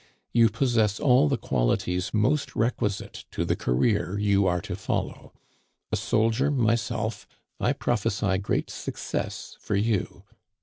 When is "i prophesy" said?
7.59-8.39